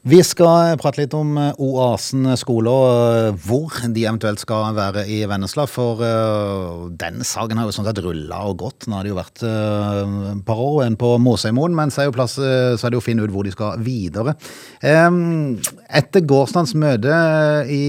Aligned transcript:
Vi 0.00 0.16
skal 0.24 0.78
prate 0.80 1.02
litt 1.02 1.12
om 1.12 1.34
eh, 1.36 1.58
Oasen 1.60 2.24
skole 2.40 2.72
og 2.72 2.86
eh, 3.18 3.34
hvor 3.44 3.74
de 3.92 4.06
eventuelt 4.06 4.40
skal 4.40 4.72
være 4.72 5.02
i 5.12 5.18
Vennesla. 5.28 5.66
For 5.68 6.00
uh, 6.00 6.86
den 6.96 7.20
saken 7.20 7.60
har 7.60 7.68
jo 7.68 7.74
sånn 7.76 7.84
sett 7.84 8.00
rulla 8.00 8.38
og 8.48 8.62
gått. 8.62 8.86
Nå 8.88 8.96
har 8.96 9.04
det 9.04 9.12
jo 9.12 9.18
vært 9.18 9.42
et 9.44 10.40
par 10.46 10.62
år 10.64 10.86
enn 10.86 10.96
på 11.00 11.10
Måsøymoen, 11.20 11.76
men 11.76 11.92
så 11.92 12.06
er, 12.06 12.14
plass, 12.16 12.38
så 12.40 12.80
er 12.80 12.94
det 12.94 12.96
jo 12.96 13.02
å 13.02 13.04
finne 13.04 13.26
ut 13.26 13.34
hvor 13.34 13.44
de 13.44 13.52
skal 13.52 13.84
videre. 13.84 14.34
Etter 14.80 16.24
gårsdagens 16.32 16.72
møte 16.80 17.20
i 17.68 17.82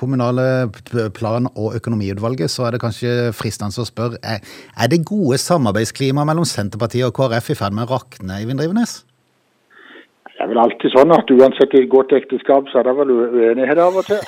kommunale 0.00 0.48
plan- 1.16 1.50
og 1.52 1.76
økonomiutvalget, 1.76 2.52
så 2.52 2.66
er 2.68 2.76
det 2.76 2.82
kanskje 2.86 3.14
fristende 3.36 3.84
å 3.84 3.88
spørre 3.88 4.40
er 4.40 4.90
det 4.90 5.04
gode 5.08 5.40
samarbeidsklima 5.42 6.24
mellom 6.28 6.48
Senterpartiet 6.48 7.10
og 7.10 7.16
KrF 7.20 7.52
i 7.52 7.60
ferd 7.60 7.76
med 7.76 7.88
å 7.88 7.98
rakne, 7.98 8.40
Eivind 8.40 8.62
Drivenes? 8.62 9.02
Det 10.40 10.46
er 10.46 10.48
vel 10.54 10.58
alltid 10.62 10.92
sånn 10.94 11.10
at 11.12 11.30
uansett 11.34 11.74
i 11.76 11.82
et 11.82 11.90
godt 11.92 12.14
ekteskap, 12.16 12.68
så 12.72 12.78
er 12.80 12.86
det 12.88 12.94
vel 12.96 13.10
uenighet 13.12 13.80
av 13.84 13.98
og 14.00 14.06
til. 14.08 14.22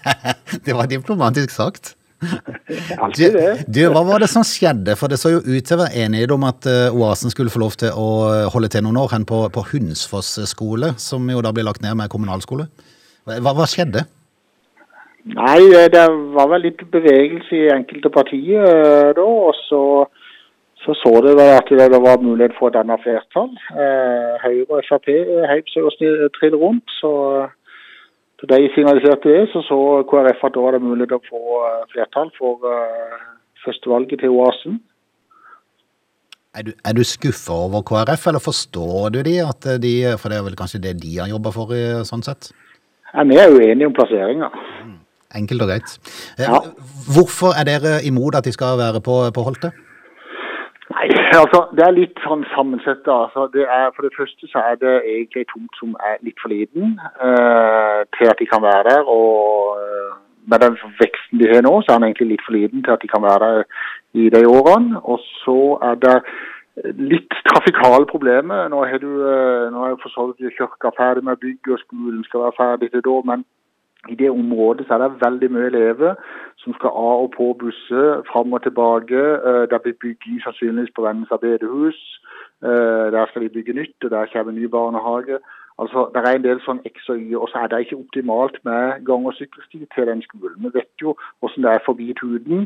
det 0.68 0.76
var 0.78 0.86
diplomatisk 0.86 1.50
sagt. 1.50 1.96
alltid 3.02 3.34
det. 3.34 3.48
Du, 3.66 3.80
hva 3.90 4.04
var 4.06 4.22
det 4.22 4.28
som 4.30 4.46
skjedde? 4.46 4.94
For 4.94 5.10
det 5.10 5.18
så 5.18 5.32
jo 5.32 5.40
ut 5.42 5.66
til 5.66 5.74
å 5.74 5.80
være 5.80 6.04
enighet 6.04 6.30
om 6.30 6.46
at 6.46 6.68
uh, 6.70 6.94
Oasen 6.94 7.34
skulle 7.34 7.50
få 7.50 7.64
lov 7.64 7.74
til 7.82 7.90
å 7.90 8.06
holde 8.54 8.70
til 8.70 8.86
noen 8.86 9.00
år 9.02 9.16
hen 9.16 9.26
på, 9.26 9.40
på 9.50 9.66
Hunsfoss 9.72 10.36
skole, 10.46 10.92
som 11.02 11.26
jo 11.26 11.42
da 11.42 11.50
blir 11.50 11.66
lagt 11.66 11.82
ned 11.82 11.98
med 11.98 12.14
kommunalskole. 12.14 12.68
Hva, 13.26 13.50
hva 13.50 13.66
skjedde? 13.66 14.06
Nei, 15.34 15.58
det 15.90 16.06
var 16.38 16.54
vel 16.54 16.68
litt 16.68 16.86
bevegelse 16.94 17.64
i 17.64 17.72
enkelte 17.74 18.14
partier 18.14 18.62
eh, 18.62 19.10
da. 19.18 19.26
og 19.26 19.58
så 19.66 19.82
så 20.88 20.94
så 20.96 21.10
det 21.20 21.34
at 21.52 21.68
det 21.68 22.00
var 22.00 22.22
mulighet 22.24 22.54
for 22.56 22.70
å 22.70 22.72
danne 22.72 22.96
flertall. 23.02 23.50
Eh, 23.76 24.34
Høyre 24.40 24.78
og 24.78 24.86
Frp 24.88 25.08
heiv 25.50 25.66
seg 25.68 25.84
og 25.84 25.96
trillet 26.38 26.60
rundt. 26.62 26.88
så 27.00 27.12
da 28.46 28.56
de 28.56 28.70
signaliserte 28.72 29.28
det, 29.28 29.48
så 29.52 29.60
så 29.66 29.78
KrF 30.10 30.44
at 30.46 30.54
da 30.54 30.62
var 30.62 30.76
det 30.76 30.86
mulig 30.86 31.10
å 31.12 31.18
få 31.26 31.40
eh, 31.66 31.88
flertall 31.92 32.30
for 32.38 32.62
uh, 32.62 33.16
førstevalget 33.64 34.22
til 34.22 34.30
Oasen. 34.30 34.78
Er 36.54 36.68
du, 36.68 36.72
er 36.86 36.94
du 36.94 37.02
skuffa 37.04 37.52
over 37.66 37.82
KrF, 37.82 38.28
eller 38.30 38.44
forstår 38.44 39.10
du 39.16 39.20
de, 39.26 39.34
at 39.42 39.68
de, 39.82 39.92
for 40.22 40.30
det 40.30 40.38
er 40.38 40.46
vel 40.46 40.56
kanskje 40.56 40.80
det 40.86 40.94
de 41.02 41.18
har 41.18 41.28
jobba 41.28 41.52
for, 41.52 41.74
sånn 42.08 42.22
sett? 42.24 42.52
Ja, 43.10 43.26
vi 43.26 43.36
er 43.42 43.52
uenige 43.52 43.90
om 43.90 43.98
plasseringa. 43.98 44.48
Mm, 44.86 44.96
enkelt 45.42 45.66
og 45.66 45.72
greit. 45.72 45.98
Ja. 46.38 46.62
Hvorfor 47.10 47.58
er 47.58 47.68
dere 47.68 47.98
imot 48.06 48.38
at 48.38 48.46
de 48.46 48.54
skal 48.54 48.78
være 48.78 49.02
på, 49.02 49.18
på 49.34 49.46
Holte? 49.50 49.74
Nei, 50.88 51.08
altså 51.36 51.66
det 51.76 51.84
er 51.84 51.96
litt 51.96 52.20
sånn 52.24 52.46
sammensett. 52.54 53.08
Altså, 53.12 53.48
for 53.96 54.06
det 54.06 54.14
første 54.16 54.48
så 54.48 54.62
er 54.70 54.78
det 54.80 54.94
egentlig 55.04 55.44
en 55.44 55.50
tomt 55.52 55.80
som 55.80 55.96
er 56.10 56.16
litt 56.24 56.40
for 56.40 56.52
liten 56.52 56.96
uh, 57.20 58.00
til 58.16 58.30
at 58.32 58.40
de 58.40 58.48
kan 58.48 58.64
være 58.64 58.86
der. 58.88 59.04
og 59.04 59.76
uh, 59.82 60.16
Med 60.48 60.64
den 60.64 60.78
veksten 61.00 61.42
de 61.42 61.50
har 61.52 61.64
nå, 61.66 61.74
så 61.82 61.92
er 61.92 62.00
den 62.00 62.08
egentlig 62.08 62.30
litt 62.32 62.46
for 62.46 62.56
liten 62.56 62.84
til 62.84 62.94
at 62.94 63.04
de 63.04 63.10
kan 63.12 63.26
være 63.26 63.50
der 63.52 63.64
i 64.16 64.30
de 64.32 64.42
årene. 64.48 65.02
Og 65.04 65.20
så 65.42 65.58
er 65.90 66.00
det 66.06 66.16
litt 67.12 67.36
trafikale 67.50 68.08
problemer. 68.08 68.68
Nå 68.72 68.80
har 68.88 69.04
du 69.04 69.10
uh, 69.12 69.68
nå 69.74 69.84
er 69.84 70.00
for 70.00 70.14
så 70.14 70.30
vidt 70.30 70.56
kirka 70.56 70.94
ferdig 70.96 71.26
med 71.28 71.42
bygget, 71.44 71.74
og 71.76 71.84
skolen 71.84 72.24
skal 72.24 72.46
være 72.46 72.58
ferdig 72.62 72.90
til 72.94 73.04
da. 73.04 73.20
men 73.32 73.44
i 74.08 74.14
det 74.14 74.30
området 74.30 74.86
så 74.86 74.94
er 74.94 75.04
det 75.04 75.20
veldig 75.24 75.50
mye 75.54 75.70
elever 75.70 76.14
som 76.56 76.74
skal 76.74 76.90
av 76.90 77.26
og 77.26 77.32
på 77.36 77.52
busser 77.60 78.22
fram 78.30 78.52
og 78.52 78.62
tilbake. 78.62 79.22
Det 79.70 79.82
blir 79.82 80.00
bygging 80.04 80.40
sannsynligvis 80.42 80.94
på 80.96 81.04
Vennesla 81.06 81.36
bedehus. 81.36 82.00
Eh, 82.64 83.06
der 83.14 83.26
skal 83.26 83.42
de 83.42 83.48
bygge 83.48 83.72
nytt, 83.72 84.04
og 84.04 84.10
der 84.10 84.26
kommer 84.32 84.52
ny 84.52 84.64
barnehage. 84.64 85.38
Altså, 85.78 86.10
Det 86.14 86.22
er 86.22 86.36
en 86.36 86.44
del 86.44 86.60
sånn 86.60 86.82
X 86.86 87.08
og 87.08 87.18
Y, 87.18 87.36
og 87.38 87.48
så 87.48 87.58
er 87.58 87.66
det 87.68 87.78
ikke 87.80 88.02
optimalt 88.02 88.58
med 88.64 89.04
gang- 89.06 89.26
og 89.26 89.34
sykkelsti 89.34 89.86
til 89.94 90.06
den 90.06 90.22
skolen. 90.22 90.64
Vi 90.64 90.70
vet 90.74 90.94
jo 91.02 91.14
hvordan 91.38 91.62
det 91.62 91.70
er 91.72 91.86
forbi 91.86 92.14
Tuden, 92.20 92.60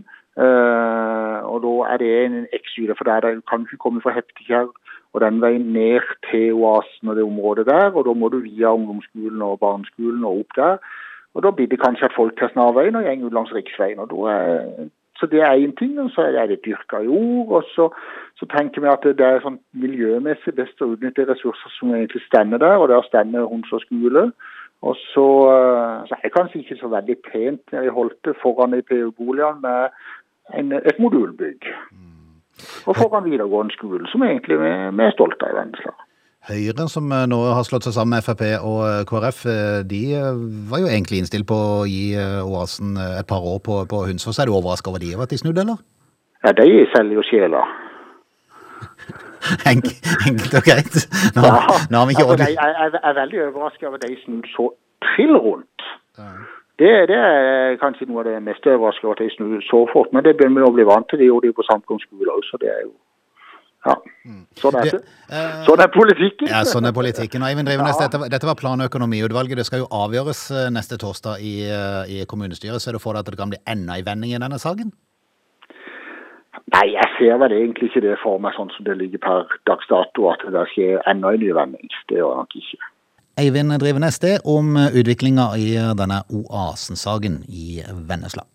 eh, 0.44 1.38
og 1.50 1.58
da 1.66 1.72
er 1.92 1.96
det 1.98 2.24
en 2.24 2.46
X-Y. 2.62 2.94
For 2.96 3.04
der 3.04 3.20
kan 3.50 3.60
ikke 3.60 3.82
komme 3.84 4.00
fra 4.00 4.16
Heptekjær 4.16 4.68
og 5.12 5.20
den 5.20 5.40
veien 5.42 5.72
ned 5.72 6.00
til 6.30 6.52
Oasen 6.52 7.08
og 7.08 7.16
det 7.16 7.24
området 7.24 7.66
der, 7.66 7.92
og 7.92 8.04
da 8.06 8.12
må 8.12 8.28
du 8.28 8.38
via 8.38 8.72
ungdomsskolen 8.72 9.42
og 9.42 9.60
barneskolen 9.60 10.24
og 10.24 10.38
opp 10.38 10.52
der. 10.56 10.76
Og 11.34 11.42
Da 11.42 11.50
blir 11.50 11.66
det 11.66 11.80
kanskje 11.80 12.04
at 12.04 12.16
folk 12.16 12.36
tar 12.38 12.50
snarveien 12.52 12.96
og 12.96 13.04
går 13.04 13.36
langs 13.36 13.54
riksveien. 13.54 13.98
og 13.98 14.10
da 14.10 14.32
er 14.32 14.88
så 15.22 15.26
det 15.26 15.40
er 15.40 15.54
én 15.54 15.74
ting. 15.78 16.00
Og 16.00 16.10
så 16.10 16.20
er 16.22 16.46
det 16.46 16.64
dyrka 16.64 16.98
jord. 17.04 17.48
Og 17.48 17.62
så, 17.74 17.88
så, 18.38 18.46
tenker 18.56 18.80
vi 18.80 18.88
at 18.88 19.04
det 19.18 19.26
er 19.26 19.44
sånn 19.44 19.60
miljømessig 19.72 20.54
best 20.58 20.82
å 20.82 20.90
utnytte 20.94 21.28
ressurser 21.28 21.74
som 21.76 21.94
egentlig 21.94 22.24
stender 22.26 22.58
der, 22.58 22.76
og 22.80 22.88
der 22.90 23.06
stender 23.06 23.46
Hunså 23.50 23.78
skole. 23.84 24.30
Og 24.82 24.96
så, 24.98 25.26
så 26.08 26.16
er 26.16 26.24
det 26.24 26.34
kanskje 26.34 26.64
ikke 26.64 26.80
så 26.80 26.90
veldig 26.90 27.18
pent 27.28 27.62
når 27.70 27.84
vi 27.84 27.96
holdt 27.98 28.18
det 28.26 28.40
foran 28.42 28.74
i 28.74 28.82
PU-boligene 28.82 29.62
med 29.62 29.94
en, 30.58 30.72
et 30.72 30.98
modulbygg. 30.98 31.68
Mm. 31.92 32.08
Og 32.90 32.96
foran 32.98 33.28
videregående 33.30 33.76
skole, 33.76 34.08
som 34.10 34.24
egentlig 34.26 34.58
vi, 34.58 34.72
vi 34.98 35.06
er 35.06 35.14
stolte 35.14 35.46
av 35.46 35.54
i 35.54 35.60
Vennesla. 35.60 35.94
Høyre, 36.42 36.88
som 36.90 37.06
eh, 37.14 37.28
nå 37.30 37.36
har 37.54 37.62
slått 37.62 37.84
seg 37.86 37.94
sammen 37.94 38.16
med 38.16 38.24
Frp 38.26 38.40
og 38.66 38.80
eh, 38.82 39.02
KrF, 39.06 39.44
eh, 39.46 39.82
de 39.86 40.00
var 40.70 40.80
jo 40.82 40.88
egentlig 40.90 41.20
innstilt 41.22 41.46
på 41.46 41.54
å 41.54 41.84
gi 41.86 42.16
Oasen 42.18 42.96
et 42.98 43.28
par 43.30 43.46
år 43.46 43.60
på, 43.62 43.76
på 43.86 44.00
Hunsås. 44.08 44.40
Er 44.42 44.50
du 44.50 44.56
overraska 44.56 44.90
over 44.90 44.98
de 45.04 45.12
over 45.14 45.28
at 45.28 45.34
de 45.34 45.38
snudde, 45.38 45.62
eller? 45.62 45.78
Ja, 46.42 46.50
de 46.58 46.66
selger 46.90 47.20
jo 47.20 47.22
sjela. 47.28 47.60
Enkelt 49.70 50.58
og 50.58 50.66
greit. 50.66 50.98
Nå, 51.36 51.46
ja, 51.46 51.78
nå 51.92 52.02
har 52.02 52.10
vi 52.10 52.18
ikke 52.18 52.26
altså, 52.34 52.50
jeg, 52.50 52.90
er 52.98 53.16
veldig 53.20 53.40
overrasket 53.46 53.86
over 53.92 54.02
de 54.02 54.18
snudde 54.24 54.50
så 54.56 54.66
trill 55.06 55.38
rundt. 55.46 55.86
Ja. 56.18 56.32
Det, 56.82 56.92
det, 57.12 57.22
er 57.22 57.78
kanskje 57.78 58.10
noe 58.10 58.24
av 58.24 58.32
det 58.32 58.42
mest 58.42 58.66
overraskende 58.66 59.14
at 59.14 59.22
de 59.22 59.30
snudde 59.36 59.62
så 59.68 59.84
fort. 59.94 60.10
Men 60.10 60.26
det 60.26 60.34
begynner 60.34 60.64
vi 60.64 60.70
å 60.72 60.74
bli 60.74 60.90
vant 60.90 61.06
til. 61.06 61.22
De 61.22 61.30
gjorde 61.30 61.46
det 61.46 61.54
jo 61.54 61.60
på 61.62 61.70
samfunnsskole 61.70 62.34
også, 62.34 62.56
så 62.56 62.62
det 62.66 62.74
er 62.74 62.82
jo 62.88 62.90
ja. 63.82 63.94
Mm. 64.24 64.42
Sånn 64.60 64.76
er 64.78 64.86
det. 64.86 64.98
Uh, 65.26 65.62
sånn 65.66 65.82
er 65.82 65.88
politikken. 65.90 66.50
Ja, 66.50 66.60
sånn 66.68 66.86
er 66.86 66.94
politikken. 66.94 67.42
Eivind 67.46 67.66
Drivenes, 67.66 67.98
ja. 67.98 68.06
dette, 68.06 68.28
dette, 68.30 68.46
var 68.46 68.58
planøkonomiutvalget. 68.60 69.58
Det 69.58 69.66
skal 69.66 69.82
jo 69.82 69.88
avgjøres 69.90 70.42
eh, 70.54 70.68
neste 70.74 70.98
torsdag 71.02 71.42
i, 71.42 71.54
eh, 71.66 72.12
i 72.14 72.26
kommunestyret. 72.30 72.82
Ser 72.82 72.94
du 72.94 73.02
for 73.02 73.16
deg 73.16 73.24
at 73.24 73.32
det 73.32 73.40
kan 73.40 73.50
bli 73.50 73.58
enda 73.66 73.98
en 73.98 74.06
vending 74.06 74.36
i 74.36 74.38
denne 74.38 74.60
saken? 74.62 74.94
Nei, 76.72 76.86
jeg 76.94 77.08
ser 77.18 77.42
vel 77.42 77.56
egentlig 77.56 77.90
ikke 77.90 78.04
det 78.06 78.14
for 78.22 78.38
meg 78.40 78.54
sånn 78.56 78.70
som 78.76 78.86
det 78.86 78.96
ligger 79.00 79.20
per 79.24 79.50
dags 79.68 79.90
dato, 79.90 80.30
at 80.30 80.46
det 80.54 80.64
skjer 80.76 81.02
enda 81.10 81.34
en 81.34 81.42
ny 81.42 81.50
vending. 81.56 81.90
Det 82.08 82.20
gjør 82.20 82.36
jeg 82.36 82.44
nok 82.44 82.58
ikke. 82.62 82.90
Eivind 83.42 83.74
Drivenes, 83.82 84.22
det 84.22 84.38
om 84.48 84.76
utviklinga 84.78 85.50
i 85.58 85.74
denne 85.98 86.22
Oasen-saken 86.30 87.42
i 87.50 87.82
Vennesla. 87.82 88.46